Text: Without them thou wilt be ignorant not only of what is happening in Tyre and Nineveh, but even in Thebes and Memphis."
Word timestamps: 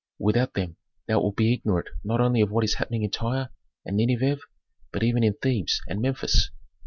Without 0.17 0.55
them 0.55 0.77
thou 1.07 1.19
wilt 1.21 1.35
be 1.35 1.53
ignorant 1.53 1.89
not 2.03 2.19
only 2.21 2.41
of 2.41 2.49
what 2.49 2.63
is 2.63 2.73
happening 2.73 3.03
in 3.03 3.11
Tyre 3.11 3.49
and 3.85 3.97
Nineveh, 3.97 4.39
but 4.91 5.03
even 5.03 5.23
in 5.23 5.35
Thebes 5.35 5.79
and 5.87 6.01
Memphis." 6.01 6.49